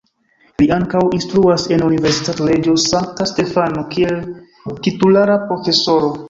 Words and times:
Li 0.61 0.67
ankaŭ 0.77 1.01
instruas 1.17 1.65
en 1.75 1.83
Universitato 1.87 2.47
Reĝo 2.53 2.73
Sankta 2.85 3.29
Stefano 3.33 3.85
kiel 3.93 4.19
titulara 4.89 5.37
profesoro. 5.53 6.11